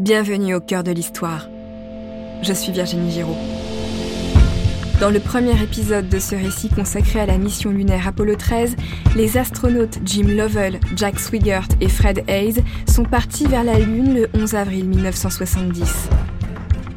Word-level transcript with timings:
Bienvenue 0.00 0.56
au 0.56 0.60
cœur 0.60 0.82
de 0.82 0.90
l'histoire. 0.90 1.48
Je 2.42 2.52
suis 2.52 2.72
Virginie 2.72 3.12
Giraud. 3.12 3.36
Dans 5.00 5.08
le 5.08 5.20
premier 5.20 5.62
épisode 5.62 6.08
de 6.08 6.18
ce 6.18 6.34
récit 6.34 6.68
consacré 6.68 7.20
à 7.20 7.26
la 7.26 7.38
mission 7.38 7.70
lunaire 7.70 8.08
Apollo 8.08 8.34
13, 8.34 8.74
les 9.14 9.38
astronautes 9.38 10.00
Jim 10.04 10.26
Lovell, 10.26 10.80
Jack 10.96 11.20
Swigert 11.20 11.68
et 11.80 11.88
Fred 11.88 12.24
Hayes 12.26 12.64
sont 12.88 13.04
partis 13.04 13.46
vers 13.46 13.62
la 13.62 13.78
Lune 13.78 14.14
le 14.14 14.28
11 14.34 14.56
avril 14.56 14.88
1970. 14.88 16.08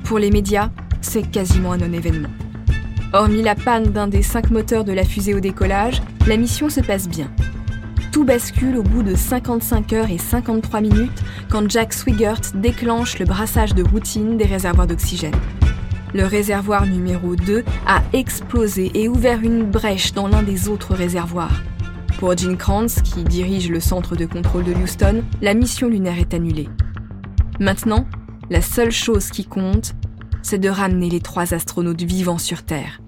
Pour 0.03 0.17
les 0.17 0.31
médias, 0.31 0.71
c'est 1.01 1.29
quasiment 1.29 1.73
un 1.73 1.77
non-événement. 1.77 2.29
Hormis 3.13 3.43
la 3.43 3.53
panne 3.53 3.91
d'un 3.91 4.07
des 4.07 4.23
cinq 4.23 4.49
moteurs 4.49 4.83
de 4.83 4.91
la 4.93 5.05
fusée 5.05 5.35
au 5.35 5.39
décollage, 5.39 6.01
la 6.25 6.35
mission 6.35 6.67
se 6.67 6.81
passe 6.81 7.07
bien. 7.07 7.29
Tout 8.17 8.25
bascule 8.25 8.77
au 8.77 8.81
bout 8.81 9.03
de 9.03 9.13
55 9.13 9.93
heures 9.93 10.09
et 10.09 10.17
53 10.17 10.81
minutes 10.81 11.21
quand 11.51 11.69
Jack 11.69 11.93
Swigert 11.93 12.41
déclenche 12.55 13.19
le 13.19 13.25
brassage 13.25 13.75
de 13.75 13.83
routine 13.83 14.37
des 14.37 14.45
réservoirs 14.45 14.87
d'oxygène. 14.87 15.35
Le 16.15 16.25
réservoir 16.25 16.87
numéro 16.87 17.35
2 17.35 17.63
a 17.85 18.01
explosé 18.13 18.89
et 18.95 19.07
ouvert 19.07 19.43
une 19.43 19.69
brèche 19.69 20.13
dans 20.13 20.27
l'un 20.27 20.41
des 20.41 20.67
autres 20.67 20.95
réservoirs. 20.95 21.61
Pour 22.17 22.35
Gene 22.35 22.57
Kranz, 22.57 23.03
qui 23.03 23.23
dirige 23.23 23.69
le 23.69 23.79
centre 23.79 24.15
de 24.15 24.25
contrôle 24.25 24.63
de 24.63 24.73
Houston, 24.73 25.23
la 25.43 25.53
mission 25.53 25.87
lunaire 25.87 26.17
est 26.17 26.33
annulée. 26.33 26.69
Maintenant, 27.59 28.07
la 28.49 28.63
seule 28.63 28.89
chose 28.89 29.29
qui 29.29 29.45
compte, 29.45 29.93
c'est 30.41 30.57
de 30.57 30.69
ramener 30.69 31.11
les 31.11 31.21
trois 31.21 31.53
astronautes 31.53 32.01
vivants 32.01 32.39
sur 32.39 32.63
Terre. 32.63 32.99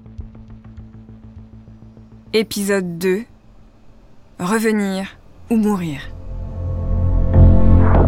Épisode 2.32 3.00
2 3.00 3.24
revenir 4.40 5.18
ou 5.50 5.58
mourir. 5.58 6.00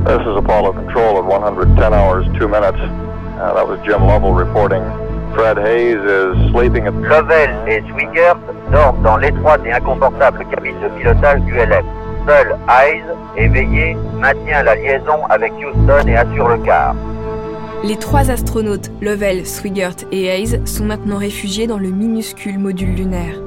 This 0.05 0.21
is 0.21 0.37
Apollo 0.37 0.73
Control 0.73 1.17
at 1.17 1.25
110 1.25 1.93
hours, 1.93 2.25
2 2.39 2.47
minutes. 2.47 2.79
Uh, 2.79 3.53
that 3.53 3.67
was 3.67 3.79
Jim 3.85 4.05
Lovell 4.05 4.33
reporting. 4.33 4.81
Fred 5.35 5.57
Hayes 5.57 5.99
is 5.99 6.51
sleeping 6.51 6.87
at... 6.87 6.93
Lovell 6.93 7.51
et 7.67 7.81
Swigert 7.91 8.37
dorment 8.71 9.01
dans 9.03 9.17
l'étroite 9.17 9.61
et 9.65 9.71
inconfortable 9.71 10.45
cabine 10.51 10.75
de 10.81 10.89
pilotage 10.99 11.41
du 11.41 11.53
LM. 11.53 11.85
Seul 12.27 12.55
Hayes, 12.69 13.03
éveillé, 13.37 13.95
maintient 14.19 14.63
la 14.63 14.75
liaison 14.75 15.25
avec 15.29 15.51
Houston 15.53 16.07
et 16.07 16.15
assure 16.15 16.49
le 16.49 16.57
quart. 16.59 16.95
Les 17.83 17.97
trois 17.97 18.29
astronautes, 18.29 18.91
Lovell, 19.01 19.45
Swigert 19.45 19.95
et 20.11 20.25
Hayes, 20.25 20.61
sont 20.65 20.85
maintenant 20.85 21.17
réfugiés 21.17 21.67
dans 21.67 21.79
le 21.79 21.89
minuscule 21.89 22.59
module 22.59 22.93
lunaire. 22.93 23.41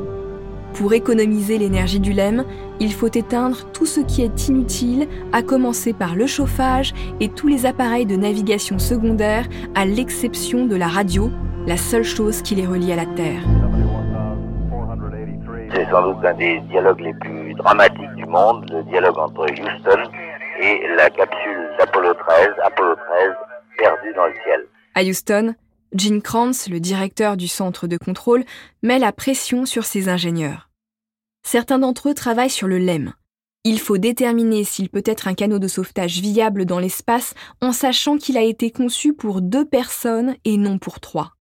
Pour 0.74 0.92
économiser 0.92 1.56
l'énergie 1.56 2.00
du 2.00 2.12
LEM, 2.12 2.44
il 2.80 2.92
faut 2.92 3.08
éteindre 3.08 3.70
tout 3.72 3.86
ce 3.86 4.00
qui 4.00 4.22
est 4.22 4.48
inutile, 4.48 5.08
à 5.32 5.42
commencer 5.42 5.92
par 5.92 6.14
le 6.14 6.26
chauffage 6.26 6.92
et 7.20 7.28
tous 7.28 7.48
les 7.48 7.66
appareils 7.66 8.06
de 8.06 8.16
navigation 8.16 8.78
secondaire, 8.78 9.46
à 9.74 9.84
l'exception 9.84 10.66
de 10.66 10.76
la 10.76 10.88
radio, 10.88 11.30
la 11.66 11.76
seule 11.76 12.04
chose 12.04 12.42
qui 12.42 12.54
les 12.54 12.66
relie 12.66 12.92
à 12.92 12.96
la 12.96 13.06
Terre. 13.06 13.42
C'est 15.74 15.90
sans 15.90 16.02
doute 16.02 16.24
un 16.24 16.34
des 16.34 16.60
dialogues 16.70 17.00
les 17.00 17.14
plus 17.14 17.54
dramatiques 17.54 18.14
du 18.16 18.26
monde, 18.26 18.70
le 18.70 18.82
dialogue 18.84 19.18
entre 19.18 19.44
Houston 19.50 20.10
et 20.60 20.80
la 20.96 21.10
capsule 21.10 21.70
d'Apollo 21.78 22.14
13, 22.14 22.48
Apollo 22.64 22.94
13 22.94 23.32
perdue 23.78 24.14
dans 24.14 24.26
le 24.26 24.34
ciel. 24.44 24.60
À 24.94 25.02
Houston, 25.02 25.54
Gene 25.94 26.22
Kranz, 26.22 26.68
le 26.70 26.80
directeur 26.80 27.36
du 27.36 27.48
centre 27.48 27.86
de 27.86 27.96
contrôle, 27.96 28.44
met 28.82 28.98
la 28.98 29.12
pression 29.12 29.66
sur 29.66 29.84
ses 29.84 30.08
ingénieurs. 30.08 30.68
Certains 31.46 31.78
d'entre 31.78 32.08
eux 32.08 32.14
travaillent 32.14 32.50
sur 32.50 32.66
le 32.66 32.78
LEM. 32.78 33.12
Il 33.64 33.78
faut 33.78 33.98
déterminer 33.98 34.64
s'il 34.64 34.88
peut 34.88 35.02
être 35.04 35.28
un 35.28 35.34
canot 35.34 35.58
de 35.58 35.68
sauvetage 35.68 36.20
viable 36.20 36.64
dans 36.64 36.78
l'espace 36.78 37.34
en 37.60 37.72
sachant 37.72 38.16
qu'il 38.16 38.36
a 38.36 38.42
été 38.42 38.70
conçu 38.70 39.12
pour 39.12 39.40
deux 39.40 39.64
personnes 39.64 40.36
et 40.44 40.56
non 40.56 40.78
pour 40.78 41.00
trois. 41.00 41.32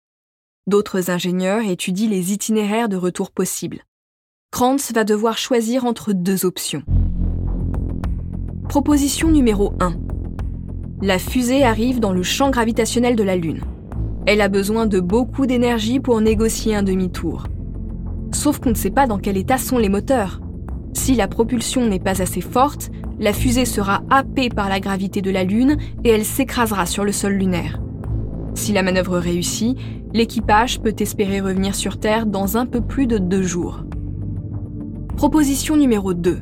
D'autres 0.68 1.10
ingénieurs 1.10 1.66
étudient 1.66 2.10
les 2.10 2.32
itinéraires 2.32 2.90
de 2.90 2.96
retour 2.96 3.32
possibles. 3.32 3.84
Kranz 4.52 4.94
va 4.94 5.04
devoir 5.04 5.38
choisir 5.38 5.86
entre 5.86 6.14
deux 6.14 6.46
options. 6.46 6.84
Proposition 8.70 9.30
numéro 9.30 9.74
1. 9.80 9.96
La 11.02 11.20
fusée 11.20 11.64
arrive 11.64 12.00
dans 12.00 12.14
le 12.14 12.24
champ 12.24 12.50
gravitationnel 12.50 13.16
de 13.16 13.24
la 13.24 13.36
Lune. 13.36 13.62
Elle 14.26 14.40
a 14.40 14.48
besoin 14.48 14.86
de 14.86 15.02
beaucoup 15.02 15.46
d'énergie 15.46 16.00
pour 16.00 16.22
négocier 16.22 16.76
un 16.76 16.84
demi-tour. 16.84 17.48
Sauf 18.34 18.60
qu'on 18.60 18.72
ne 18.72 18.76
sait 18.76 18.90
pas 18.90 19.08
dans 19.08 19.20
quel 19.20 19.38
état 19.38 19.58
sont 19.58 19.78
les 19.78 19.90
moteurs. 19.90 20.42
Si 20.94 21.16
la 21.16 21.28
propulsion 21.28 21.88
n'est 21.88 22.00
pas 22.00 22.22
assez 22.22 22.42
forte, 22.42 22.90
la 23.20 23.32
fusée 23.32 23.66
sera 23.66 24.02
happée 24.10 24.50
par 24.50 24.70
la 24.70 24.80
gravité 24.80 25.22
de 25.22 25.32
la 25.32 25.44
Lune 25.44 25.78
et 26.04 26.10
elle 26.10 26.26
s'écrasera 26.26 26.86
sur 26.86 27.04
le 27.04 27.12
sol 27.12 27.34
lunaire. 27.34 27.80
Si 28.56 28.74
la 28.74 28.84
manœuvre 28.84 29.18
réussit, 29.18 29.78
l'équipage 30.14 30.82
peut 30.82 30.96
espérer 31.00 31.42
revenir 31.42 31.76
sur 31.76 32.00
Terre 32.00 32.26
dans 32.26 32.58
un 32.58 32.66
peu 32.66 32.82
plus 32.82 33.08
de 33.08 33.18
deux 33.18 33.44
jours. 33.44 33.84
Proposition 35.16 35.78
numéro 35.78 36.14
2. 36.14 36.42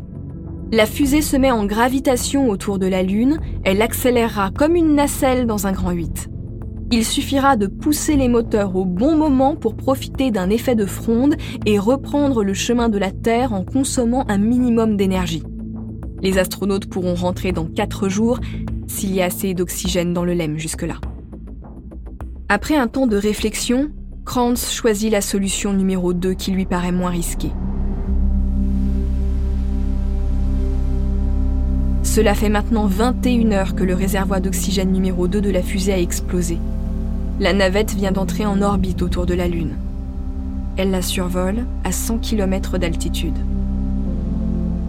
La 0.72 0.86
fusée 0.86 1.22
se 1.22 1.36
met 1.36 1.52
en 1.52 1.66
gravitation 1.66 2.50
autour 2.50 2.80
de 2.80 2.88
la 2.88 3.04
Lune, 3.04 3.40
elle 3.66 3.82
accélérera 3.82 4.52
comme 4.52 4.76
une 4.76 4.96
nacelle 4.96 5.46
dans 5.46 5.68
un 5.68 5.74
grand 5.74 5.92
8. 5.92 6.30
Il 6.94 7.06
suffira 7.06 7.56
de 7.56 7.68
pousser 7.68 8.18
les 8.18 8.28
moteurs 8.28 8.76
au 8.76 8.84
bon 8.84 9.16
moment 9.16 9.56
pour 9.56 9.76
profiter 9.76 10.30
d'un 10.30 10.50
effet 10.50 10.76
de 10.76 10.86
fronde 10.86 11.36
et 11.66 11.80
reprendre 11.80 12.44
le 12.44 12.54
chemin 12.54 12.90
de 12.90 12.98
la 12.98 13.12
Terre 13.12 13.54
en 13.54 13.64
consommant 13.64 14.26
un 14.28 14.38
minimum 14.38 14.98
d'énergie. 14.98 15.44
Les 16.22 16.38
astronautes 16.38 16.88
pourront 16.88 17.16
rentrer 17.16 17.54
dans 17.54 17.66
4 17.66 18.10
jours 18.10 18.42
s'il 18.88 19.16
y 19.16 19.22
a 19.22 19.26
assez 19.26 19.54
d'oxygène 19.54 20.14
dans 20.14 20.26
le 20.26 20.34
LEM 20.34 20.58
jusque-là. 20.58 20.96
Après 22.50 22.76
un 22.76 22.90
temps 22.90 23.08
de 23.08 23.16
réflexion, 23.16 23.90
Kranz 24.26 24.70
choisit 24.70 25.10
la 25.10 25.22
solution 25.22 25.72
numéro 25.72 26.12
2 26.12 26.34
qui 26.34 26.52
lui 26.52 26.66
paraît 26.66 26.92
moins 26.92 27.12
risquée. 27.12 27.52
Cela 32.04 32.36
fait 32.36 32.50
maintenant 32.50 32.88
21 32.88 33.54
heures 33.54 33.76
que 33.76 33.86
le 33.86 33.94
réservoir 33.94 34.42
d'oxygène 34.42 34.92
numéro 34.92 35.30
2 35.30 35.40
de 35.40 35.50
la 35.50 35.64
fusée 35.64 35.94
a 35.94 35.98
explosé. 35.98 36.58
La 37.42 37.54
navette 37.54 37.96
vient 37.96 38.12
d'entrer 38.12 38.46
en 38.46 38.62
orbite 38.62 39.02
autour 39.02 39.26
de 39.26 39.34
la 39.34 39.48
Lune. 39.48 39.74
Elle 40.78 40.92
la 40.92 41.02
survole 41.02 41.66
à 41.84 41.92
100 41.92 42.20
km 42.20 42.78
d'altitude. 42.78 43.34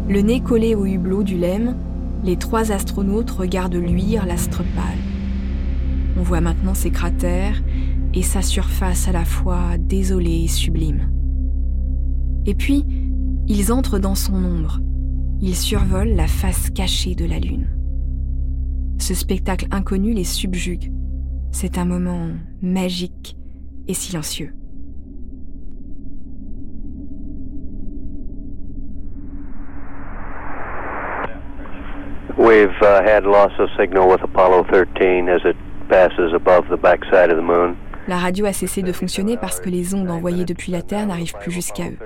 Le 0.06 0.20
nez 0.20 0.40
collé 0.40 0.74
au 0.74 0.84
hublot 0.84 1.22
du 1.22 1.38
LEM, 1.38 1.74
les 2.22 2.36
trois 2.36 2.70
astronautes 2.70 3.30
regardent 3.30 3.76
luire 3.76 4.26
l'astre 4.26 4.62
pâle. 4.74 4.98
On 6.18 6.22
voit 6.22 6.42
maintenant 6.42 6.74
ses 6.74 6.90
cratères 6.90 7.62
et 8.12 8.20
sa 8.20 8.42
surface 8.42 9.08
à 9.08 9.12
la 9.12 9.24
fois 9.24 9.78
désolée 9.78 10.42
et 10.44 10.48
sublime. 10.48 11.10
Et 12.44 12.54
puis, 12.54 12.84
ils 13.48 13.72
entrent 13.72 13.98
dans 13.98 14.14
son 14.14 14.34
ombre. 14.34 14.78
Ils 15.40 15.56
survolent 15.56 16.14
la 16.14 16.28
face 16.28 16.68
cachée 16.68 17.14
de 17.14 17.24
la 17.24 17.38
Lune. 17.38 17.70
Ce 18.98 19.14
spectacle 19.14 19.68
inconnu 19.70 20.12
les 20.12 20.24
subjugue. 20.24 20.92
C'est 21.52 21.76
un 21.76 21.84
moment 21.84 22.28
magique 22.62 23.36
et 23.86 23.92
silencieux. 23.92 24.54
We've 32.38 32.70
uh, 32.80 33.02
had 33.04 33.24
loss 33.24 33.52
of 33.58 33.68
signal 33.78 34.08
with 34.08 34.22
Apollo 34.22 34.64
13 34.72 35.28
as 35.28 35.42
it 35.44 35.56
passes 35.88 36.32
above 36.34 36.64
the 36.70 36.78
backside 36.78 37.30
of 37.30 37.36
the 37.36 37.42
moon. 37.42 37.76
La 38.08 38.16
radio 38.16 38.46
a 38.46 38.52
cessé 38.52 38.82
de 38.82 38.92
fonctionner 38.92 39.36
parce 39.36 39.60
que 39.60 39.68
les 39.68 39.94
ondes 39.94 40.10
envoyées 40.10 40.46
depuis 40.46 40.72
la 40.72 40.82
Terre 40.82 41.06
n'arrivent 41.06 41.36
plus 41.38 41.52
jusqu'à 41.52 41.84
eux. 41.84 41.98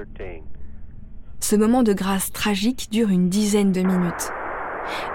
Ce 1.40 1.54
moment 1.54 1.84
de 1.84 1.92
grâce 1.92 2.32
tragique 2.32 2.88
dure 2.90 3.10
une 3.10 3.28
dizaine 3.28 3.70
de 3.70 3.80
minutes. 3.80 4.32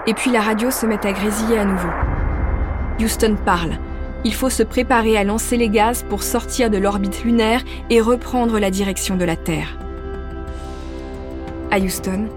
Et 0.06 0.14
puis 0.14 0.30
la 0.30 0.40
radio 0.40 0.70
se 0.70 0.86
met 0.86 1.06
à 1.06 1.12
grésiller 1.12 1.58
à 1.58 1.64
nouveau. 1.66 1.90
Houston 2.98 3.36
parle. 3.44 3.72
Il 4.24 4.34
faut 4.34 4.50
se 4.50 4.62
préparer 4.62 5.16
à 5.16 5.24
lancer 5.24 5.56
les 5.56 5.68
gaz 5.68 6.04
pour 6.08 6.22
sortir 6.22 6.70
de 6.70 6.78
l'orbite 6.78 7.24
lunaire 7.24 7.62
et 7.90 8.00
reprendre 8.00 8.60
la 8.60 8.70
direction 8.70 9.16
de 9.16 9.24
la 9.24 9.34
Terre. 9.34 9.76
À 11.72 11.80
Houston, 11.80 12.28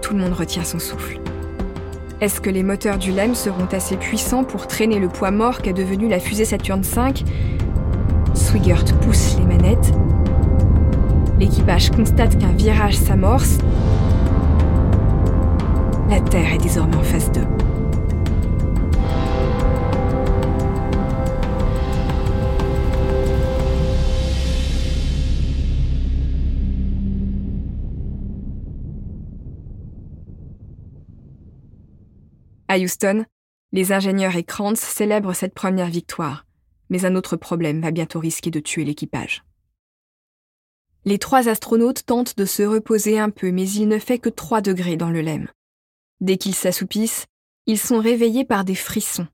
tout 0.00 0.14
le 0.14 0.20
monde 0.20 0.34
retient 0.34 0.62
son 0.62 0.78
souffle. 0.78 1.18
Est-ce 2.20 2.40
que 2.40 2.50
les 2.50 2.62
moteurs 2.62 2.98
du 2.98 3.10
LEM 3.10 3.34
seront 3.34 3.66
assez 3.72 3.96
puissants 3.96 4.44
pour 4.44 4.68
traîner 4.68 5.00
le 5.00 5.08
poids 5.08 5.32
mort 5.32 5.60
qu'est 5.60 5.72
devenu 5.72 6.08
la 6.08 6.20
fusée 6.20 6.44
Saturn 6.44 6.82
V? 6.82 7.24
Swigert 8.34 8.84
pousse 9.00 9.36
les 9.36 9.44
manettes. 9.44 9.92
L'équipage 11.40 11.90
constate 11.90 12.38
qu'un 12.38 12.52
virage 12.52 12.96
s'amorce. 12.96 13.58
La 16.08 16.20
Terre 16.20 16.54
est 16.54 16.62
désormais 16.62 16.96
en 16.96 17.02
phase 17.02 17.32
2. 17.32 17.40
À 32.74 32.78
Houston, 32.78 33.24
Les 33.70 33.92
ingénieurs 33.92 34.34
et 34.34 34.42
Krantz 34.42 34.80
célèbrent 34.80 35.36
cette 35.36 35.54
première 35.54 35.86
victoire, 35.86 36.44
mais 36.90 37.04
un 37.04 37.14
autre 37.14 37.36
problème 37.36 37.80
va 37.80 37.92
bientôt 37.92 38.18
risquer 38.18 38.50
de 38.50 38.58
tuer 38.58 38.82
l'équipage. 38.82 39.44
Les 41.04 41.20
trois 41.20 41.48
astronautes 41.48 42.04
tentent 42.04 42.36
de 42.36 42.44
se 42.44 42.64
reposer 42.64 43.16
un 43.20 43.30
peu, 43.30 43.52
mais 43.52 43.70
il 43.70 43.86
ne 43.86 44.00
fait 44.00 44.18
que 44.18 44.28
3 44.28 44.60
degrés 44.60 44.96
dans 44.96 45.10
le 45.10 45.20
lemme. 45.20 45.46
Dès 46.20 46.36
qu'ils 46.36 46.56
s'assoupissent, 46.56 47.26
ils 47.66 47.78
sont 47.78 48.00
réveillés 48.00 48.44
par 48.44 48.64
des 48.64 48.74
frissons. 48.74 49.28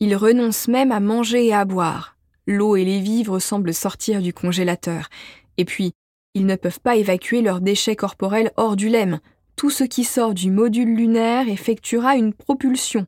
Ils 0.00 0.16
renoncent 0.16 0.66
même 0.66 0.90
à 0.90 0.98
manger 0.98 1.46
et 1.46 1.54
à 1.54 1.64
boire. 1.64 2.16
L'eau 2.48 2.74
et 2.74 2.84
les 2.84 2.98
vivres 2.98 3.38
semblent 3.38 3.72
sortir 3.72 4.20
du 4.20 4.32
congélateur. 4.32 5.10
Et 5.58 5.64
puis, 5.64 5.92
ils 6.34 6.46
ne 6.46 6.56
peuvent 6.56 6.80
pas 6.80 6.96
évacuer 6.96 7.40
leurs 7.40 7.60
déchets 7.60 7.94
corporels 7.94 8.50
hors 8.56 8.74
du 8.74 8.88
lemme. 8.88 9.20
Tout 9.56 9.70
ce 9.70 9.84
qui 9.84 10.04
sort 10.04 10.34
du 10.34 10.50
module 10.50 10.94
lunaire 10.94 11.48
effectuera 11.48 12.16
une 12.16 12.32
propulsion. 12.32 13.06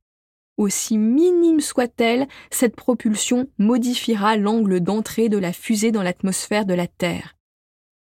Aussi 0.57 0.97
minime 0.97 1.61
soit-elle, 1.61 2.29
cette 2.51 2.77
propulsion 2.77 3.47
modifiera 3.59 4.37
l'angle 4.37 4.81
d'entrée 4.81 5.29
de 5.29 5.39
la 5.39 5.53
fusée 5.53 5.93
dans 5.93 6.03
l'atmosphère 6.03 6.65
de 6.65 6.73
la 6.73 6.87
Terre. 6.87 7.37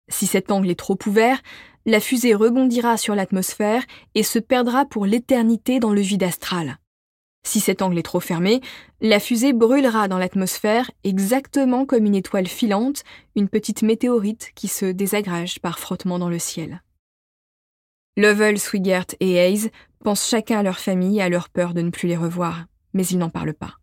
Si 0.08 0.26
cet 0.26 0.50
angle 0.50 0.70
est 0.70 0.78
trop 0.78 0.98
ouvert, 1.06 1.40
la 1.86 2.00
fusée 2.00 2.34
rebondira 2.34 2.96
sur 2.96 3.14
l'atmosphère 3.14 3.84
et 4.14 4.22
se 4.22 4.38
perdra 4.38 4.84
pour 4.84 5.06
l'éternité 5.06 5.78
dans 5.78 5.92
le 5.92 6.00
vide 6.00 6.24
astral. 6.24 6.78
Si 7.44 7.58
cet 7.58 7.82
angle 7.82 7.98
est 7.98 8.04
trop 8.04 8.20
fermé, 8.20 8.60
la 9.00 9.18
fusée 9.18 9.52
brûlera 9.52 10.06
dans 10.06 10.18
l'atmosphère 10.18 10.90
exactement 11.02 11.86
comme 11.86 12.04
une 12.04 12.14
étoile 12.14 12.46
filante, 12.46 13.02
une 13.34 13.48
petite 13.48 13.82
météorite 13.82 14.52
qui 14.54 14.68
se 14.68 14.86
désagrège 14.86 15.58
par 15.58 15.78
frottement 15.78 16.18
dans 16.18 16.28
le 16.28 16.38
ciel. 16.38 16.82
Lovell, 18.18 18.58
Swigert 18.58 19.06
et 19.20 19.36
Hayes 19.36 19.70
pensent 20.04 20.28
chacun 20.28 20.58
à 20.58 20.62
leur 20.62 20.78
famille 20.78 21.18
et 21.18 21.22
à 21.22 21.30
leur 21.30 21.48
peur 21.48 21.72
de 21.72 21.80
ne 21.80 21.88
plus 21.88 22.08
les 22.08 22.16
revoir, 22.16 22.66
mais 22.92 23.06
ils 23.06 23.16
n'en 23.16 23.30
parlent 23.30 23.54
pas. 23.54 23.78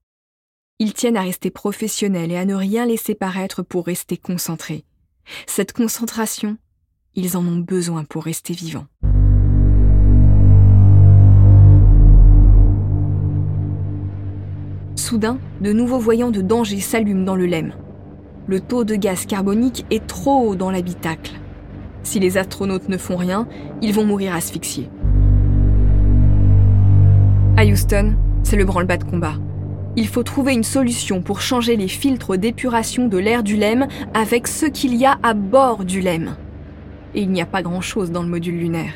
Ils 0.77 0.93
tiennent 0.93 1.17
à 1.17 1.23
rester 1.23 1.49
professionnels 1.49 2.31
et 2.31 2.37
à 2.37 2.45
ne 2.45 2.53
rien 2.53 2.85
laisser 2.85 3.15
paraître 3.15 3.63
pour 3.63 3.87
rester 3.87 4.17
concentrés. 4.17 4.85
Cette 5.47 5.73
concentration, 5.73 6.57
ils 7.15 7.37
en 7.37 7.45
ont 7.47 7.57
besoin 7.57 8.03
pour 8.03 8.23
rester 8.23 8.53
vivants. 8.53 8.85
Soudain, 14.95 15.39
de 15.61 15.73
nouveaux 15.73 15.97
voyants 15.97 16.29
de 16.29 16.41
danger 16.41 16.81
s'allument 16.81 17.25
dans 17.25 17.35
le 17.35 17.47
lemme. 17.47 17.73
Le 18.45 18.59
taux 18.59 18.83
de 18.83 18.93
gaz 18.93 19.25
carbonique 19.25 19.87
est 19.89 20.05
trop 20.05 20.49
haut 20.49 20.55
dans 20.55 20.69
l'habitacle. 20.69 21.33
Si 22.03 22.19
les 22.19 22.37
astronautes 22.37 22.89
ne 22.89 22.97
font 22.97 23.17
rien, 23.17 23.47
ils 23.81 23.93
vont 23.93 24.05
mourir 24.05 24.33
asphyxiés. 24.33 24.89
À 27.57 27.65
Houston, 27.65 28.15
c'est 28.43 28.55
le 28.55 28.65
branle-bas 28.65 28.97
de 28.97 29.03
combat. 29.03 29.33
Il 29.95 30.07
faut 30.07 30.23
trouver 30.23 30.53
une 30.53 30.63
solution 30.63 31.21
pour 31.21 31.41
changer 31.41 31.75
les 31.75 31.87
filtres 31.87 32.37
d'épuration 32.37 33.07
de 33.07 33.17
l'air 33.17 33.43
du 33.43 33.57
LEM 33.57 33.87
avec 34.13 34.47
ce 34.47 34.65
qu'il 34.65 34.95
y 34.95 35.05
a 35.05 35.17
à 35.23 35.33
bord 35.33 35.83
du 35.83 35.99
LEM. 35.99 36.35
Et 37.15 37.21
il 37.21 37.31
n'y 37.31 37.41
a 37.41 37.45
pas 37.45 37.61
grand-chose 37.61 38.11
dans 38.11 38.23
le 38.23 38.29
module 38.29 38.57
lunaire. 38.57 38.93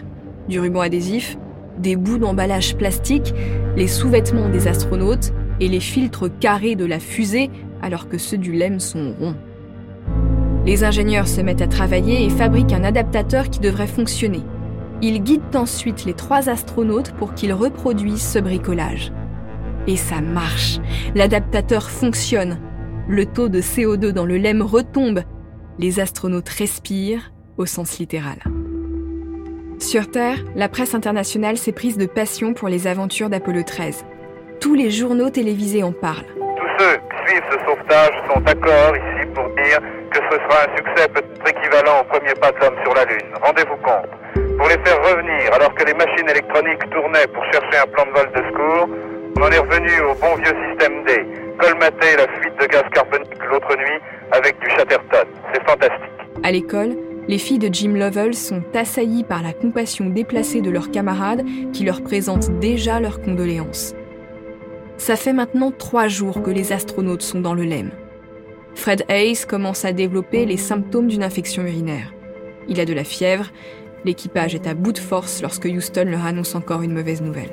Du 0.47 0.59
ruban 0.59 0.81
adhésif, 0.81 1.37
des 1.77 1.95
bouts 1.95 2.19
d'emballage 2.19 2.75
plastique, 2.75 3.33
les 3.75 3.87
sous-vêtements 3.87 4.49
des 4.49 4.67
astronautes 4.67 5.33
et 5.59 5.67
les 5.67 5.79
filtres 5.79 6.29
carrés 6.39 6.75
de 6.75 6.85
la 6.85 6.99
fusée 6.99 7.49
alors 7.81 8.07
que 8.07 8.17
ceux 8.17 8.37
du 8.37 8.53
LEM 8.53 8.79
sont 8.79 9.13
ronds. 9.19 9.35
Les 10.65 10.85
ingénieurs 10.85 11.27
se 11.27 11.41
mettent 11.41 11.61
à 11.61 11.67
travailler 11.67 12.25
et 12.25 12.29
fabriquent 12.29 12.73
un 12.73 12.85
adaptateur 12.85 13.49
qui 13.49 13.59
devrait 13.59 13.87
fonctionner. 13.87 14.41
Ils 15.01 15.21
guident 15.21 15.55
ensuite 15.55 16.05
les 16.05 16.13
trois 16.13 16.49
astronautes 16.49 17.11
pour 17.11 17.33
qu'ils 17.33 17.53
reproduisent 17.53 18.25
ce 18.25 18.39
bricolage. 18.39 19.11
Et 19.87 19.97
ça 19.97 20.21
marche. 20.21 20.79
L'adaptateur 21.15 21.89
fonctionne. 21.89 22.59
Le 23.09 23.25
taux 23.25 23.49
de 23.49 23.59
CO2 23.59 24.11
dans 24.11 24.25
le 24.25 24.37
lemme 24.37 24.61
retombe. 24.61 25.23
Les 25.77 25.99
astronautes 25.99 26.47
respirent 26.47 27.33
au 27.57 27.65
sens 27.65 27.99
littéral. 27.99 28.37
Sur 29.79 30.09
Terre, 30.09 30.37
la 30.55 30.69
presse 30.69 30.95
internationale 30.95 31.57
s'est 31.57 31.73
prise 31.73 31.97
de 31.97 32.05
passion 32.05 32.53
pour 32.53 32.69
les 32.69 32.87
aventures 32.87 33.29
d'Apollo 33.29 33.63
13. 33.63 34.05
Tous 34.61 34.75
les 34.75 34.89
journaux 34.89 35.29
télévisés 35.29 35.83
en 35.83 35.91
parlent. 35.91 36.25
Tous 36.37 36.83
ceux 36.83 36.95
qui 36.95 37.31
suivent 37.31 37.43
ce 37.51 37.57
sauvetage 37.65 38.13
sont 38.33 38.39
d'accord 38.39 38.95
ici 38.95 39.27
pour 39.33 39.49
dire 39.55 39.81
que 40.13 40.19
ce 40.29 40.37
sera 40.37 40.63
un 40.63 40.77
succès 40.77 41.07
peut-être 41.09 41.49
équivalent 41.49 42.01
au 42.01 42.03
premier 42.05 42.33
pas 42.35 42.51
de 42.51 42.59
l'homme 42.59 42.77
sur 42.83 42.93
la 42.93 43.05
Lune. 43.05 43.33
Rendez-vous 43.41 43.77
compte. 43.77 44.09
Pour 44.57 44.67
les 44.67 44.77
faire 44.85 45.01
revenir 45.01 45.53
alors 45.53 45.73
que 45.73 45.83
les 45.85 45.93
machines 45.93 46.29
électroniques 46.29 46.89
tournaient 46.91 47.27
pour 47.33 47.43
chercher 47.51 47.77
un 47.81 47.87
plan 47.87 48.05
de 48.05 48.11
vol 48.11 48.29
de 48.31 48.41
secours, 48.47 48.89
on 49.35 49.41
en 49.41 49.49
est 49.49 49.57
revenu 49.57 49.91
au 50.01 50.13
bon 50.13 50.35
vieux 50.35 50.55
système 50.69 51.03
D, 51.05 51.25
colmater 51.57 52.15
la 52.15 52.27
fuite 52.39 52.59
de 52.61 52.65
gaz 52.67 52.83
carbonique 52.93 53.43
l'autre 53.51 53.75
nuit 53.75 53.99
avec 54.31 54.59
du 54.59 54.69
Chatterton. 54.69 55.27
C'est 55.51 55.63
fantastique. 55.67 56.11
À 56.43 56.51
l'école, 56.51 56.95
les 57.27 57.37
filles 57.39 57.59
de 57.59 57.73
Jim 57.73 57.93
Lovell 57.95 58.35
sont 58.35 58.63
assaillies 58.75 59.23
par 59.23 59.41
la 59.41 59.53
compassion 59.53 60.05
déplacée 60.05 60.61
de 60.61 60.69
leurs 60.69 60.91
camarades 60.91 61.43
qui 61.73 61.85
leur 61.85 62.03
présentent 62.03 62.51
déjà 62.59 62.99
leurs 62.99 63.21
condoléances. 63.21 63.95
Ça 64.97 65.15
fait 65.15 65.33
maintenant 65.33 65.71
trois 65.71 66.07
jours 66.07 66.43
que 66.43 66.51
les 66.51 66.71
astronautes 66.71 67.23
sont 67.23 67.41
dans 67.41 67.55
le 67.55 67.63
LEM. 67.63 67.91
Fred 68.75 69.05
Hayes 69.09 69.45
commence 69.47 69.85
à 69.85 69.93
développer 69.93 70.45
les 70.45 70.57
symptômes 70.57 71.07
d'une 71.07 71.23
infection 71.23 71.63
urinaire. 71.63 72.13
Il 72.67 72.79
a 72.79 72.85
de 72.85 72.93
la 72.93 73.03
fièvre, 73.03 73.49
l'équipage 74.05 74.55
est 74.55 74.67
à 74.67 74.73
bout 74.73 74.91
de 74.91 74.99
force 74.99 75.41
lorsque 75.41 75.65
Houston 75.65 76.05
leur 76.07 76.25
annonce 76.25 76.55
encore 76.55 76.81
une 76.81 76.93
mauvaise 76.93 77.21
nouvelle. 77.21 77.51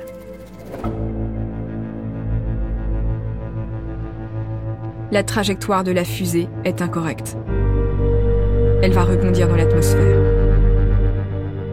la 5.11 5.23
trajectoire 5.23 5.83
de 5.83 5.91
la 5.91 6.05
fusée 6.05 6.47
est 6.63 6.81
incorrecte. 6.81 7.37
Elle 8.81 8.93
va 8.93 9.03
rebondir 9.03 9.47
dans 9.47 9.55
l'atmosphère. 9.55 10.17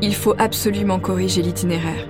Il 0.02 0.14
faut 0.14 0.34
absolument 0.38 0.98
corriger 0.98 1.42
l'itinéraire. 1.42 2.08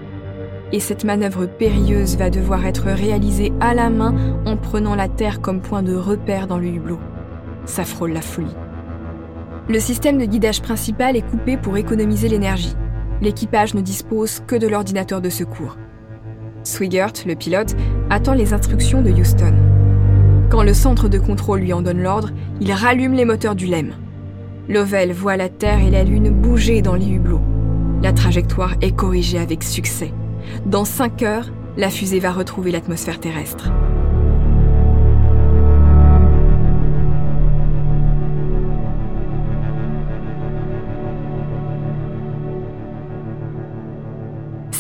Et 0.72 0.80
cette 0.80 1.04
manœuvre 1.04 1.46
périlleuse 1.46 2.16
va 2.16 2.30
devoir 2.30 2.66
être 2.66 2.86
réalisée 2.86 3.52
à 3.60 3.74
la 3.74 3.88
main 3.90 4.40
en 4.44 4.56
prenant 4.56 4.94
la 4.94 5.08
Terre 5.08 5.40
comme 5.40 5.60
point 5.60 5.82
de 5.82 5.94
repère 5.94 6.46
dans 6.46 6.58
le 6.58 6.66
hublot. 6.66 6.98
Ça 7.68 7.84
frôle 7.84 8.12
la 8.12 8.22
folie. 8.22 8.56
Le 9.68 9.78
système 9.78 10.16
de 10.16 10.24
guidage 10.24 10.62
principal 10.62 11.16
est 11.16 11.30
coupé 11.30 11.58
pour 11.58 11.76
économiser 11.76 12.28
l'énergie. 12.28 12.74
L'équipage 13.20 13.74
ne 13.74 13.82
dispose 13.82 14.40
que 14.46 14.56
de 14.56 14.66
l'ordinateur 14.66 15.20
de 15.20 15.28
secours. 15.28 15.76
Swigert, 16.64 17.12
le 17.26 17.34
pilote, 17.34 17.76
attend 18.08 18.32
les 18.32 18.54
instructions 18.54 19.02
de 19.02 19.10
Houston. 19.10 19.54
Quand 20.50 20.62
le 20.62 20.72
centre 20.72 21.10
de 21.10 21.18
contrôle 21.18 21.60
lui 21.60 21.74
en 21.74 21.82
donne 21.82 22.02
l'ordre, 22.02 22.30
il 22.60 22.72
rallume 22.72 23.12
les 23.12 23.26
moteurs 23.26 23.54
du 23.54 23.66
LEM. 23.66 23.92
Lovell 24.68 25.12
voit 25.12 25.36
la 25.36 25.50
Terre 25.50 25.80
et 25.80 25.90
la 25.90 26.04
Lune 26.04 26.30
bouger 26.30 26.80
dans 26.80 26.94
les 26.94 27.08
hublots. 27.08 27.42
La 28.02 28.14
trajectoire 28.14 28.74
est 28.80 28.96
corrigée 28.96 29.38
avec 29.38 29.62
succès. 29.62 30.14
Dans 30.64 30.86
5 30.86 31.22
heures, 31.22 31.50
la 31.76 31.90
fusée 31.90 32.20
va 32.20 32.32
retrouver 32.32 32.70
l'atmosphère 32.70 33.20
terrestre. 33.20 33.70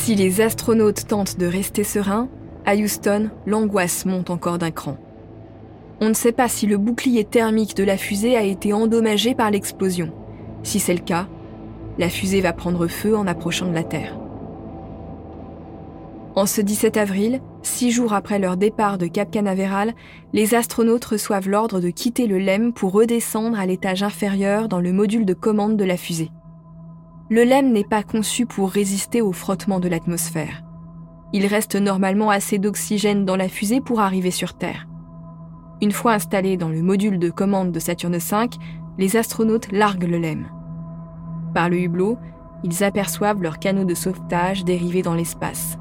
Si 0.08 0.14
les 0.14 0.40
astronautes 0.40 1.06
tentent 1.06 1.36
de 1.36 1.44
rester 1.44 1.84
sereins, 1.84 2.30
à 2.64 2.74
Houston, 2.76 3.28
l'angoisse 3.44 4.06
monte 4.06 4.30
encore 4.30 4.56
d'un 4.56 4.70
cran. 4.70 4.96
On 6.00 6.08
ne 6.08 6.14
sait 6.14 6.32
pas 6.32 6.48
si 6.48 6.66
le 6.66 6.78
bouclier 6.78 7.24
thermique 7.24 7.76
de 7.76 7.84
la 7.84 7.98
fusée 7.98 8.34
a 8.34 8.42
été 8.42 8.72
endommagé 8.72 9.34
par 9.34 9.50
l'explosion. 9.50 10.10
Si 10.62 10.80
c'est 10.80 10.94
le 10.94 11.00
cas, 11.00 11.28
la 11.98 12.08
fusée 12.08 12.40
va 12.40 12.54
prendre 12.54 12.86
feu 12.86 13.14
en 13.14 13.26
approchant 13.26 13.68
de 13.68 13.74
la 13.74 13.82
Terre. 13.82 14.18
En 16.36 16.46
ce 16.46 16.62
17 16.62 16.96
avril, 16.96 17.42
six 17.60 17.90
jours 17.90 18.14
après 18.14 18.38
leur 18.38 18.56
départ 18.56 18.96
de 18.96 19.08
Cap 19.08 19.30
Canaveral, 19.30 19.92
les 20.32 20.54
astronautes 20.54 21.04
reçoivent 21.04 21.50
l'ordre 21.50 21.80
de 21.80 21.90
quitter 21.90 22.26
le 22.26 22.38
LEM 22.38 22.72
pour 22.72 22.92
redescendre 22.92 23.60
à 23.60 23.66
l'étage 23.66 24.02
inférieur 24.02 24.68
dans 24.68 24.80
le 24.80 24.94
module 24.94 25.26
de 25.26 25.34
commande 25.34 25.76
de 25.76 25.84
la 25.84 25.98
fusée. 25.98 26.30
Le 27.30 27.44
LEM 27.44 27.72
n'est 27.72 27.84
pas 27.84 28.02
conçu 28.02 28.46
pour 28.46 28.70
résister 28.70 29.20
au 29.20 29.32
frottement 29.32 29.80
de 29.80 29.88
l'atmosphère. 29.88 30.62
Il 31.34 31.44
reste 31.44 31.76
normalement 31.76 32.30
assez 32.30 32.58
d'oxygène 32.58 33.26
dans 33.26 33.36
la 33.36 33.50
fusée 33.50 33.82
pour 33.82 34.00
arriver 34.00 34.30
sur 34.30 34.54
Terre. 34.54 34.88
Une 35.82 35.92
fois 35.92 36.14
installés 36.14 36.56
dans 36.56 36.70
le 36.70 36.80
module 36.80 37.18
de 37.18 37.28
commande 37.28 37.70
de 37.70 37.78
Saturne 37.78 38.16
V, 38.16 38.48
les 38.96 39.16
astronautes 39.16 39.70
larguent 39.72 40.08
le 40.08 40.16
LEM. 40.16 40.46
Par 41.52 41.68
le 41.68 41.78
hublot, 41.78 42.16
ils 42.64 42.82
aperçoivent 42.82 43.42
leur 43.42 43.58
canot 43.58 43.84
de 43.84 43.94
sauvetage 43.94 44.64
dérivé 44.64 45.02
dans 45.02 45.14
l'espace. 45.14 45.76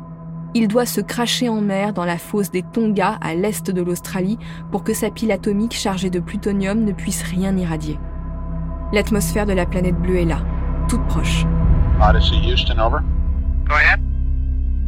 Il 0.53 0.67
doit 0.67 0.85
se 0.85 0.99
cracher 0.99 1.47
en 1.47 1.61
mer 1.61 1.93
dans 1.93 2.05
la 2.05 2.17
fosse 2.17 2.51
des 2.51 2.61
Tonga 2.61 3.17
à 3.21 3.35
l'est 3.35 3.71
de 3.71 3.81
l'Australie 3.81 4.37
pour 4.69 4.83
que 4.83 4.93
sa 4.93 5.09
pile 5.11 5.31
atomique 5.31 5.73
chargée 5.73 6.09
de 6.09 6.19
plutonium 6.19 6.83
ne 6.83 6.91
puisse 6.91 7.23
rien 7.23 7.55
irradier. 7.55 7.97
L'atmosphère 8.91 9.45
de 9.45 9.53
la 9.53 9.65
planète 9.65 9.97
bleue 9.97 10.17
est 10.17 10.25
là, 10.25 10.41
toute 10.87 11.05
proche. 11.07 11.45
Odyssey 12.01 12.37
Houston, 12.37 12.79
over. 12.79 13.03
Go 13.67 13.75
ahead. 13.75 13.99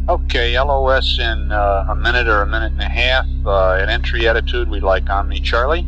Okay, 0.08 0.58
LOS 0.60 1.20
in 1.20 1.52
uh, 1.52 1.86
a 1.90 1.96
minute 1.96 2.28
or 2.28 2.42
a 2.42 2.46
minute 2.48 2.72
and 2.72 2.82
a 2.82 2.86
half. 2.86 3.26
Uh, 3.46 3.74
at 3.74 3.90
entry 3.90 4.28
attitude, 4.28 4.70
we'd 4.70 4.84
like 4.84 5.10
Omni 5.10 5.40
Charlie. 5.42 5.86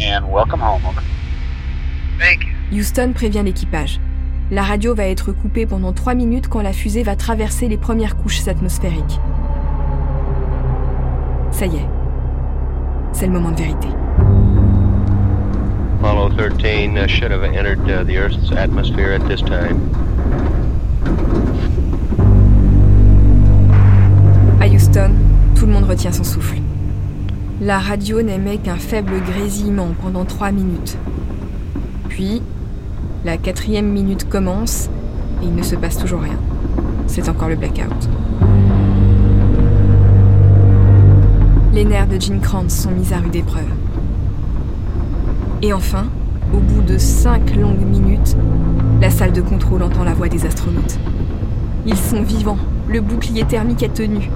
And 0.00 0.30
welcome 0.30 0.60
home, 0.60 0.84
over. 0.84 1.02
Thank 2.18 2.44
you. 2.44 2.52
Houston 2.70 3.12
prévient 3.14 3.42
l'équipage. 3.42 4.00
La 4.50 4.62
radio 4.62 4.94
va 4.94 5.06
être 5.06 5.32
coupée 5.32 5.66
pendant 5.66 5.92
3 5.92 6.14
minutes 6.14 6.48
quand 6.48 6.62
la 6.62 6.72
fusée 6.72 7.02
va 7.02 7.16
traverser 7.16 7.68
les 7.68 7.78
premières 7.78 8.16
couches 8.16 8.46
atmosphériques. 8.46 9.18
Ça 11.50 11.66
y 11.66 11.76
est. 11.76 11.88
C'est 13.12 13.26
le 13.26 13.32
moment 13.32 13.50
de 13.50 13.56
vérité. 13.56 13.88
Apollo 16.06 16.36
13 16.36 16.98
uh, 16.98 17.06
should 17.08 17.32
have 17.32 17.42
entered 17.42 17.80
uh, 17.90 18.04
the 18.04 18.16
Earth's 18.16 18.52
atmosphere 18.52 19.10
at 19.10 19.26
this 19.26 19.40
time. 19.40 19.90
À 24.60 24.68
Houston, 24.68 25.10
tout 25.56 25.66
le 25.66 25.72
monde 25.72 25.86
retient 25.86 26.12
son 26.12 26.22
souffle. 26.22 26.58
La 27.60 27.80
radio 27.80 28.22
n'émet 28.22 28.58
qu'un 28.58 28.76
faible 28.76 29.20
grésillement 29.20 29.96
pendant 30.00 30.24
trois 30.24 30.52
minutes. 30.52 30.96
Puis, 32.08 32.40
la 33.24 33.36
quatrième 33.36 33.88
minute 33.88 34.28
commence 34.28 34.88
et 35.42 35.46
il 35.46 35.56
ne 35.56 35.62
se 35.64 35.74
passe 35.74 35.98
toujours 35.98 36.20
rien. 36.20 36.38
C'est 37.08 37.28
encore 37.28 37.48
le 37.48 37.56
blackout. 37.56 38.08
Les 41.72 41.84
nerfs 41.84 42.06
de 42.06 42.20
Gene 42.20 42.40
Kranz 42.40 42.72
sont 42.72 42.92
mis 42.92 43.12
à 43.12 43.18
rude 43.18 43.34
épreuve. 43.34 43.75
Et 45.62 45.72
enfin, 45.72 46.06
au 46.52 46.58
bout 46.58 46.82
de 46.82 46.98
cinq 46.98 47.56
longues 47.56 47.86
minutes, 47.86 48.36
la 49.00 49.10
salle 49.10 49.32
de 49.32 49.40
contrôle 49.40 49.82
entend 49.82 50.04
la 50.04 50.12
voix 50.12 50.28
des 50.28 50.44
astronautes. 50.44 50.98
Ils 51.86 51.96
sont 51.96 52.22
vivants, 52.22 52.58
le 52.88 53.00
bouclier 53.00 53.44
thermique 53.44 53.82
est 53.82 53.94
tenu. 53.94 54.30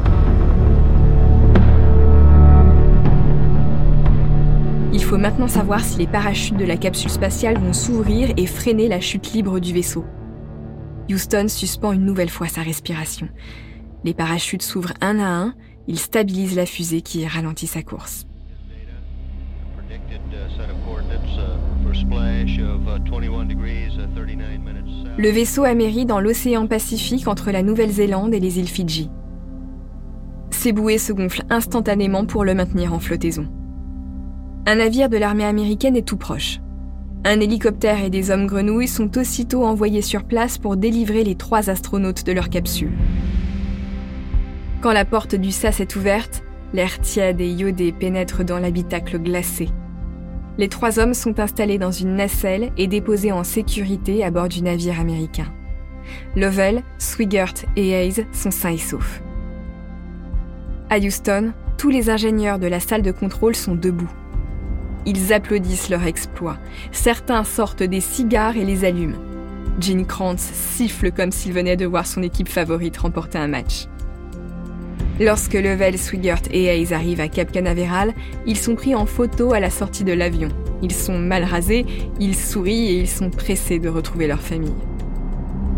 Il 4.92 5.04
faut 5.04 5.18
maintenant 5.18 5.48
savoir 5.48 5.80
si 5.80 5.98
les 5.98 6.06
parachutes 6.06 6.56
de 6.56 6.64
la 6.64 6.76
capsule 6.76 7.10
spatiale 7.10 7.58
vont 7.58 7.72
s'ouvrir 7.72 8.32
et 8.36 8.46
freiner 8.46 8.88
la 8.88 9.00
chute 9.00 9.32
libre 9.32 9.58
du 9.60 9.74
vaisseau. 9.74 10.04
Houston 11.10 11.46
suspend 11.48 11.92
une 11.92 12.06
nouvelle 12.06 12.30
fois 12.30 12.48
sa 12.48 12.62
respiration. 12.62 13.28
Les 14.04 14.14
parachutes 14.14 14.62
s'ouvrent 14.62 14.94
un 15.00 15.18
à 15.18 15.28
un, 15.28 15.54
ils 15.86 15.98
stabilisent 15.98 16.56
la 16.56 16.66
fusée 16.66 17.02
qui 17.02 17.26
ralentit 17.26 17.66
sa 17.66 17.82
course. 17.82 18.26
Le 25.18 25.30
vaisseau 25.30 25.64
amérit 25.64 26.06
dans 26.06 26.20
l'océan 26.20 26.66
Pacifique 26.66 27.26
entre 27.26 27.50
la 27.50 27.62
Nouvelle-Zélande 27.62 28.32
et 28.32 28.40
les 28.40 28.58
îles 28.58 28.68
Fidji. 28.68 29.10
Ses 30.50 30.72
bouées 30.72 30.98
se 30.98 31.12
gonflent 31.12 31.44
instantanément 31.50 32.24
pour 32.24 32.44
le 32.44 32.54
maintenir 32.54 32.92
en 32.92 33.00
flottaison. 33.00 33.48
Un 34.66 34.76
navire 34.76 35.08
de 35.08 35.16
l'armée 35.16 35.44
américaine 35.44 35.96
est 35.96 36.06
tout 36.06 36.16
proche. 36.16 36.60
Un 37.24 37.40
hélicoptère 37.40 38.02
et 38.04 38.10
des 38.10 38.30
hommes 38.30 38.46
grenouilles 38.46 38.88
sont 38.88 39.18
aussitôt 39.18 39.64
envoyés 39.64 40.02
sur 40.02 40.24
place 40.24 40.58
pour 40.58 40.76
délivrer 40.76 41.24
les 41.24 41.34
trois 41.34 41.68
astronautes 41.68 42.24
de 42.24 42.32
leur 42.32 42.48
capsule. 42.48 42.92
Quand 44.80 44.92
la 44.92 45.04
porte 45.04 45.34
du 45.34 45.50
sas 45.50 45.80
est 45.80 45.96
ouverte, 45.96 46.42
l'air 46.72 47.00
tiède 47.00 47.40
et 47.40 47.50
iodé 47.50 47.92
pénètre 47.92 48.44
dans 48.44 48.58
l'habitacle 48.58 49.18
glacé. 49.18 49.68
Les 50.60 50.68
trois 50.68 50.98
hommes 50.98 51.14
sont 51.14 51.40
installés 51.40 51.78
dans 51.78 51.90
une 51.90 52.16
nacelle 52.16 52.70
et 52.76 52.86
déposés 52.86 53.32
en 53.32 53.44
sécurité 53.44 54.22
à 54.22 54.30
bord 54.30 54.46
du 54.46 54.60
navire 54.60 55.00
américain. 55.00 55.50
Lovell, 56.36 56.82
Swigert 56.98 57.54
et 57.76 57.88
Hayes 57.92 58.26
sont 58.34 58.50
sains 58.50 58.72
et 58.72 58.76
saufs. 58.76 59.22
À 60.90 60.98
Houston, 60.98 61.54
tous 61.78 61.88
les 61.88 62.10
ingénieurs 62.10 62.58
de 62.58 62.66
la 62.66 62.78
salle 62.78 63.00
de 63.00 63.10
contrôle 63.10 63.54
sont 63.54 63.74
debout. 63.74 64.12
Ils 65.06 65.32
applaudissent 65.32 65.88
leur 65.88 66.04
exploit. 66.04 66.58
Certains 66.92 67.44
sortent 67.44 67.82
des 67.82 68.02
cigares 68.02 68.58
et 68.58 68.66
les 68.66 68.84
allument. 68.84 69.16
Gene 69.80 70.04
Kranz 70.04 70.42
siffle 70.42 71.10
comme 71.10 71.32
s'il 71.32 71.54
venait 71.54 71.78
de 71.78 71.86
voir 71.86 72.06
son 72.06 72.22
équipe 72.22 72.50
favorite 72.50 72.98
remporter 72.98 73.38
un 73.38 73.48
match. 73.48 73.86
Lorsque 75.20 75.52
Lovell, 75.52 75.98
Swigert 75.98 76.48
et 76.50 76.64
Hayes 76.64 76.94
arrivent 76.94 77.20
à 77.20 77.28
Cap 77.28 77.52
Canaveral, 77.52 78.12
ils 78.46 78.56
sont 78.56 78.74
pris 78.74 78.94
en 78.94 79.04
photo 79.04 79.52
à 79.52 79.60
la 79.60 79.68
sortie 79.68 80.02
de 80.02 80.14
l'avion. 80.14 80.48
Ils 80.80 80.92
sont 80.92 81.18
mal 81.18 81.44
rasés, 81.44 81.84
ils 82.18 82.34
sourient 82.34 82.96
et 82.96 83.00
ils 83.00 83.06
sont 83.06 83.28
pressés 83.28 83.78
de 83.78 83.90
retrouver 83.90 84.26
leur 84.26 84.40
famille. 84.40 84.74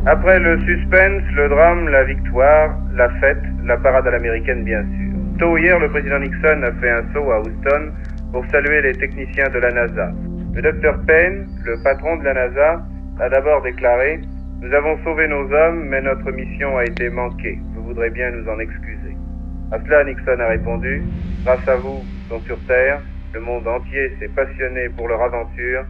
Après 0.06 0.38
le 0.38 0.60
suspense, 0.60 1.24
le 1.34 1.48
drame, 1.48 1.88
la 1.88 2.04
victoire, 2.04 2.78
la 2.94 3.10
fête, 3.18 3.42
la 3.64 3.76
parade 3.78 4.06
à 4.06 4.12
l'américaine 4.12 4.62
bien 4.62 4.82
sûr. 4.82 5.38
Tôt 5.40 5.58
hier, 5.58 5.76
le 5.80 5.88
président 5.88 6.20
Nixon 6.20 6.62
a 6.62 6.72
fait 6.80 6.90
un 6.90 7.02
saut 7.12 7.32
à 7.32 7.40
Houston 7.40 7.90
pour 8.32 8.44
saluer 8.52 8.82
les 8.82 8.92
techniciens 8.92 9.48
de 9.48 9.58
la 9.58 9.72
NASA. 9.72 10.12
Le 10.54 10.62
docteur 10.62 11.00
Payne, 11.04 11.48
le 11.64 11.82
patron 11.82 12.16
de 12.18 12.24
la 12.24 12.34
NASA, 12.34 12.80
a 13.18 13.28
d'abord 13.28 13.60
déclaré 13.62 14.20
Nous 14.60 14.72
avons 14.72 14.96
sauvé 15.02 15.26
nos 15.26 15.52
hommes, 15.52 15.88
mais 15.88 16.00
notre 16.00 16.30
mission 16.30 16.76
a 16.76 16.84
été 16.84 17.08
manquée. 17.08 17.58
Vous 17.74 17.82
voudrez 17.82 18.10
bien 18.10 18.30
nous 18.30 18.48
en 18.48 18.60
excuser. 18.60 18.91
À 19.72 19.80
cela, 19.82 20.04
Nixon 20.04 20.38
a 20.38 20.48
répondu 20.48 21.02
Grâce 21.44 21.66
à 21.66 21.76
vous, 21.76 22.04
sont 22.28 22.40
sur 22.46 22.58
Terre. 22.68 23.00
Le 23.32 23.40
monde 23.40 23.66
entier 23.66 24.12
s'est 24.20 24.28
passionné 24.28 24.90
pour 24.94 25.08
leur 25.08 25.22
aventure, 25.22 25.86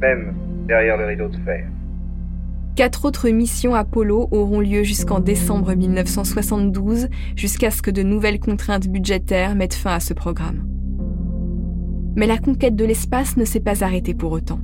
même 0.00 0.34
derrière 0.66 0.96
le 0.96 1.06
rideau 1.06 1.28
de 1.28 1.36
fer. 1.44 1.64
Quatre 2.74 3.04
autres 3.04 3.28
missions 3.28 3.74
Apollo 3.74 4.28
auront 4.32 4.60
lieu 4.60 4.82
jusqu'en 4.82 5.20
décembre 5.20 5.74
1972, 5.74 7.08
jusqu'à 7.36 7.70
ce 7.70 7.82
que 7.82 7.92
de 7.92 8.02
nouvelles 8.02 8.40
contraintes 8.40 8.88
budgétaires 8.88 9.54
mettent 9.54 9.74
fin 9.74 9.94
à 9.94 10.00
ce 10.00 10.12
programme. 10.12 10.64
Mais 12.16 12.26
la 12.26 12.38
conquête 12.38 12.74
de 12.74 12.84
l'espace 12.84 13.36
ne 13.36 13.44
s'est 13.44 13.60
pas 13.60 13.84
arrêtée 13.84 14.14
pour 14.14 14.32
autant. 14.32 14.58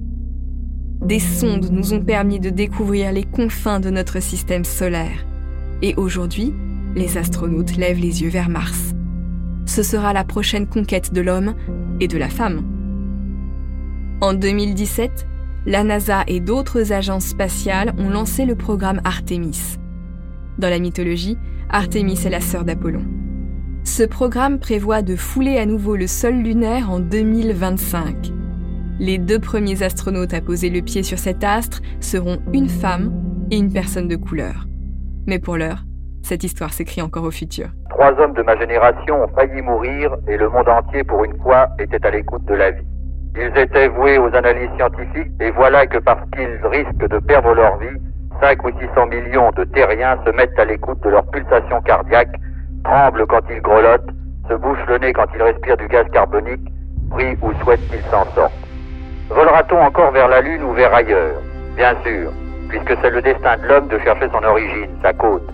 Des 1.02 1.20
sondes 1.20 1.70
nous 1.70 1.94
ont 1.94 2.02
permis 2.02 2.40
de 2.40 2.50
découvrir 2.50 3.12
les 3.12 3.24
confins 3.24 3.78
de 3.78 3.90
notre 3.90 4.20
système 4.20 4.64
solaire. 4.64 5.24
Et 5.82 5.94
aujourd'hui, 5.96 6.52
les 6.96 7.18
astronautes 7.18 7.76
lèvent 7.76 8.00
les 8.00 8.22
yeux 8.22 8.30
vers 8.30 8.48
Mars. 8.48 8.94
Ce 9.66 9.82
sera 9.82 10.12
la 10.12 10.24
prochaine 10.24 10.66
conquête 10.66 11.12
de 11.12 11.20
l'homme 11.20 11.54
et 12.00 12.08
de 12.08 12.18
la 12.18 12.28
femme. 12.28 12.64
En 14.22 14.32
2017, 14.32 15.26
la 15.66 15.84
NASA 15.84 16.24
et 16.26 16.40
d'autres 16.40 16.92
agences 16.92 17.26
spatiales 17.26 17.92
ont 17.98 18.08
lancé 18.08 18.46
le 18.46 18.54
programme 18.54 19.00
Artemis. 19.04 19.76
Dans 20.58 20.70
la 20.70 20.78
mythologie, 20.78 21.36
Artemis 21.68 22.18
est 22.24 22.30
la 22.30 22.40
sœur 22.40 22.64
d'Apollon. 22.64 23.04
Ce 23.84 24.02
programme 24.02 24.58
prévoit 24.58 25.02
de 25.02 25.16
fouler 25.16 25.58
à 25.58 25.66
nouveau 25.66 25.96
le 25.96 26.06
sol 26.06 26.34
lunaire 26.36 26.90
en 26.90 26.98
2025. 26.98 28.32
Les 28.98 29.18
deux 29.18 29.38
premiers 29.38 29.82
astronautes 29.82 30.32
à 30.32 30.40
poser 30.40 30.70
le 30.70 30.80
pied 30.80 31.02
sur 31.02 31.18
cet 31.18 31.44
astre 31.44 31.82
seront 32.00 32.38
une 32.54 32.70
femme 32.70 33.12
et 33.50 33.58
une 33.58 33.72
personne 33.72 34.08
de 34.08 34.16
couleur. 34.16 34.66
Mais 35.26 35.38
pour 35.38 35.56
l'heure, 35.56 35.84
cette 36.26 36.42
histoire 36.42 36.72
s'écrit 36.72 37.02
encore 37.02 37.22
au 37.22 37.30
futur. 37.30 37.68
Trois 37.90 38.12
hommes 38.18 38.34
de 38.34 38.42
ma 38.42 38.56
génération 38.56 39.22
ont 39.22 39.28
failli 39.28 39.62
mourir 39.62 40.10
et 40.26 40.36
le 40.36 40.48
monde 40.48 40.68
entier, 40.68 41.04
pour 41.04 41.24
une 41.24 41.40
fois, 41.40 41.68
était 41.78 42.04
à 42.04 42.10
l'écoute 42.10 42.44
de 42.46 42.54
la 42.54 42.72
vie. 42.72 42.86
Ils 43.36 43.56
étaient 43.56 43.86
voués 43.88 44.18
aux 44.18 44.34
analyses 44.34 44.70
scientifiques 44.76 45.30
et 45.40 45.50
voilà 45.52 45.86
que 45.86 45.98
parce 45.98 46.28
qu'ils 46.32 46.58
risquent 46.66 47.08
de 47.08 47.18
perdre 47.20 47.54
leur 47.54 47.76
vie, 47.78 47.96
5 48.40 48.64
ou 48.64 48.70
600 48.70 49.06
millions 49.06 49.50
de 49.52 49.64
terriens 49.64 50.18
se 50.26 50.30
mettent 50.30 50.58
à 50.58 50.64
l'écoute 50.64 51.00
de 51.04 51.10
leurs 51.10 51.30
pulsations 51.30 51.80
cardiaques, 51.82 52.34
tremblent 52.82 53.26
quand 53.26 53.42
ils 53.48 53.60
grelottent, 53.60 54.10
se 54.48 54.54
bouchent 54.54 54.86
le 54.88 54.98
nez 54.98 55.12
quand 55.12 55.26
ils 55.34 55.42
respirent 55.42 55.76
du 55.76 55.86
gaz 55.86 56.06
carbonique, 56.12 56.66
prient 57.10 57.38
ou 57.40 57.52
souhaitent 57.62 57.86
qu'ils 57.88 58.02
s'en 58.10 58.24
sortent. 58.34 58.52
Volera-t-on 59.30 59.80
encore 59.80 60.10
vers 60.10 60.28
la 60.28 60.40
Lune 60.40 60.64
ou 60.64 60.72
vers 60.72 60.92
ailleurs? 60.92 61.40
Bien 61.76 61.94
sûr, 62.04 62.32
puisque 62.68 62.96
c'est 63.00 63.10
le 63.10 63.22
destin 63.22 63.58
de 63.58 63.68
l'homme 63.68 63.86
de 63.86 63.98
chercher 64.00 64.28
son 64.32 64.42
origine, 64.42 64.90
sa 65.02 65.12
côte. 65.12 65.48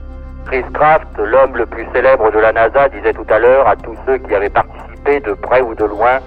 Chris 0.47 0.65
Kraft, 0.75 1.07
l'homme 1.19 1.57
le 1.57 1.67
plus 1.67 1.87
célèbre 1.95 2.31
de 2.31 2.39
la 2.39 2.53
NASA, 2.53 2.89
disait 2.89 3.13
tout 3.13 3.27
à 3.29 3.39
l'heure 3.39 3.67
à 3.67 3.77
tous 3.77 3.97
ceux 4.07 4.19
qui 4.19 4.35
avaient 4.35 4.51
participé 4.51 5.21
de 5.21 5.33
près 5.35 5.63
ou 5.63 5.75
de 5.75 5.85
loin, 5.85 6.19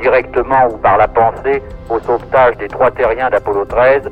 directement 0.00 0.68
ou 0.70 0.76
par 0.78 0.96
la 0.98 1.08
pensée, 1.08 1.62
au 1.88 1.98
sauvetage 2.00 2.56
des 2.58 2.68
trois 2.68 2.90
terriens 2.90 3.30
d'Apollo 3.30 3.64
13, 3.64 4.02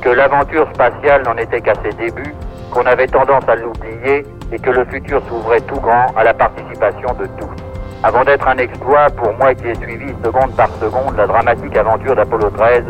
que 0.00 0.08
l'aventure 0.08 0.68
spatiale 0.74 1.22
n'en 1.24 1.36
était 1.36 1.60
qu'à 1.60 1.74
ses 1.82 1.92
débuts, 1.92 2.34
qu'on 2.70 2.86
avait 2.86 3.06
tendance 3.06 3.48
à 3.48 3.56
l'oublier 3.56 4.26
et 4.52 4.58
que 4.58 4.70
le 4.70 4.84
futur 4.86 5.22
s'ouvrait 5.28 5.60
tout 5.62 5.80
grand 5.80 6.06
à 6.16 6.24
la 6.24 6.34
participation 6.34 7.14
de 7.14 7.26
tous. 7.38 7.54
Avant 8.02 8.24
d'être 8.24 8.46
un 8.46 8.58
exploit, 8.58 9.06
pour 9.16 9.32
moi 9.34 9.54
qui 9.54 9.68
ai 9.68 9.74
suivi 9.76 10.12
seconde 10.22 10.54
par 10.56 10.68
seconde 10.80 11.16
la 11.16 11.26
dramatique 11.26 11.76
aventure 11.76 12.14
d'Apollo 12.16 12.50
13, 12.50 12.84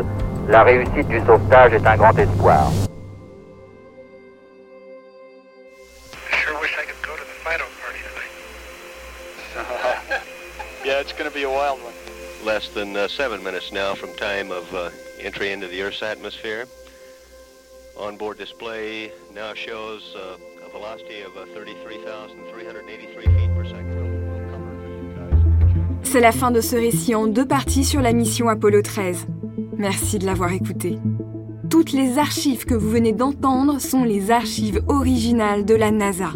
la 0.49 0.63
réussite 0.63 1.07
du 1.07 1.19
sauvetage 1.21 1.73
est 1.73 1.87
un 1.87 1.95
grand 1.95 2.17
espoir. 2.17 2.63
Be 11.35 11.43
a 11.43 11.49
wild 11.49 11.83
one. 11.83 11.93
Less 12.45 12.69
than 12.69 12.95
uh, 12.95 13.09
seven 13.09 13.43
minutes 13.43 13.73
now 13.73 13.93
from 13.93 14.15
time 14.15 14.51
of 14.51 14.73
uh, 14.73 14.89
entry 15.19 15.51
into 15.51 15.67
the 15.67 15.81
Earth's 15.81 16.01
atmosphere. 16.01 16.65
Onboard 17.97 18.37
display 18.37 19.11
now 19.33 19.53
shows 19.53 20.15
uh, 20.15 20.37
a 20.65 20.69
velocity 20.69 21.21
of 21.21 21.35
uh, 21.35 21.45
33,383 21.53 23.23
feet 23.23 23.53
per 23.53 23.65
second. 23.65 24.05
C'est 26.03 26.21
la 26.21 26.31
fin 26.31 26.51
de 26.51 26.61
ce 26.61 26.77
récit 26.77 27.15
en 27.15 27.27
deux 27.27 27.45
parties 27.45 27.83
sur 27.83 28.01
la 28.01 28.13
mission 28.13 28.47
Apollo 28.47 28.81
13. 28.83 29.27
Merci 29.77 30.19
de 30.19 30.25
l'avoir 30.25 30.53
écouté. 30.53 30.99
Toutes 31.69 31.91
les 31.91 32.17
archives 32.17 32.63
que 32.63 32.75
vous 32.75 32.89
venez 32.89 33.11
d'entendre 33.11 33.81
sont 33.81 34.05
les 34.05 34.31
archives 34.31 34.81
originales 34.87 35.65
de 35.65 35.75
la 35.75 35.91
NASA. 35.91 36.31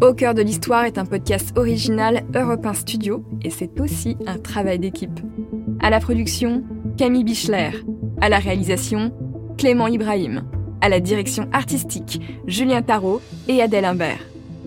Au 0.00 0.14
cœur 0.14 0.32
de 0.32 0.42
l'histoire 0.42 0.84
est 0.84 0.96
un 0.96 1.04
podcast 1.04 1.58
original 1.58 2.22
Europe 2.32 2.64
1 2.64 2.74
Studio 2.74 3.24
et 3.42 3.50
c'est 3.50 3.80
aussi 3.80 4.16
un 4.28 4.38
travail 4.38 4.78
d'équipe. 4.78 5.18
À 5.80 5.90
la 5.90 5.98
production, 5.98 6.62
Camille 6.96 7.24
Bichler. 7.24 7.70
À 8.20 8.28
la 8.28 8.38
réalisation, 8.38 9.12
Clément 9.56 9.88
Ibrahim. 9.88 10.44
À 10.80 10.88
la 10.88 11.00
direction 11.00 11.48
artistique, 11.52 12.20
Julien 12.46 12.80
Tarot 12.80 13.20
et 13.48 13.60
Adèle 13.60 13.86
Imbert. 13.86 14.20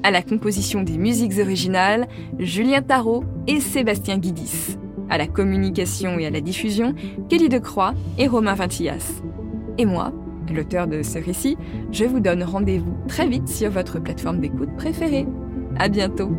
À 0.03 0.11
la 0.11 0.21
composition 0.21 0.83
des 0.83 0.97
musiques 0.97 1.39
originales, 1.39 2.09
Julien 2.37 2.81
Tarot 2.81 3.23
et 3.47 3.61
Sébastien 3.61 4.17
Guidis. 4.17 4.77
À 5.09 5.17
la 5.17 5.27
communication 5.27 6.19
et 6.19 6.25
à 6.25 6.29
la 6.29 6.41
diffusion, 6.41 6.93
Kelly 7.29 7.47
Decroix 7.47 7.93
et 8.17 8.27
Romain 8.27 8.55
Vintillas. 8.55 9.21
Et 9.77 9.85
moi, 9.85 10.11
l'auteur 10.49 10.87
de 10.87 11.03
ce 11.03 11.19
récit, 11.19 11.57
je 11.91 12.05
vous 12.05 12.19
donne 12.19 12.43
rendez-vous 12.43 12.95
très 13.07 13.27
vite 13.27 13.47
sur 13.47 13.69
votre 13.69 13.99
plateforme 13.99 14.39
d'écoute 14.39 14.75
préférée. 14.75 15.27
À 15.77 15.87
bientôt! 15.87 16.31